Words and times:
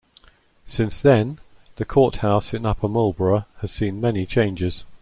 Since 0.65 0.99
then, 0.99 1.37
the 1.75 1.85
courthouse 1.85 2.55
in 2.55 2.65
Upper 2.65 2.87
Marlboro 2.87 3.45
has 3.57 3.69
seen 3.71 4.01
many 4.01 4.25
changes. 4.25 4.83